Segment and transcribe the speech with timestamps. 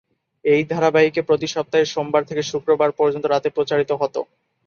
[0.45, 4.19] এই ধারাবাহিকে প্রতি সপ্তাহের সোমবার থেকে শুক্রবার পর্যন্ত রাতে প্রচারিত হতো।